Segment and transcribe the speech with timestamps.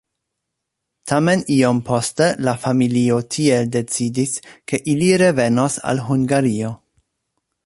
[1.11, 4.35] Tamen iom poste la familio tiel decidis,
[4.73, 6.77] ke ili revenos al Hungario.